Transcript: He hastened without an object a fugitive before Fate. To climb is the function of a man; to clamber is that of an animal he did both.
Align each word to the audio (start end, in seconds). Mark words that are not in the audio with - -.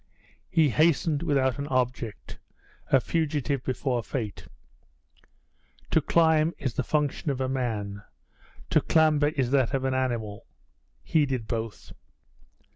He 0.49 0.69
hastened 0.71 1.21
without 1.21 1.59
an 1.59 1.67
object 1.67 2.39
a 2.87 2.99
fugitive 2.99 3.63
before 3.63 4.01
Fate. 4.01 4.47
To 5.91 6.01
climb 6.01 6.55
is 6.57 6.73
the 6.73 6.81
function 6.83 7.29
of 7.29 7.39
a 7.39 7.47
man; 7.47 8.01
to 8.71 8.81
clamber 8.81 9.27
is 9.27 9.51
that 9.51 9.75
of 9.75 9.85
an 9.85 9.93
animal 9.93 10.47
he 11.03 11.27
did 11.27 11.45
both. 11.47 11.91